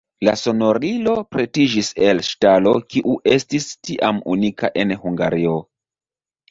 La 0.27 0.31
sonorilo 0.43 1.13
pretiĝis 1.35 1.91
el 2.07 2.23
ŝtalo, 2.29 2.73
kiu 2.95 3.15
estis 3.37 3.71
tiam 3.89 4.27
unika 4.37 4.75
en 4.85 4.99
Hungario. 5.07 5.59